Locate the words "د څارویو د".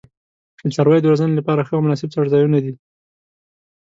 0.63-1.05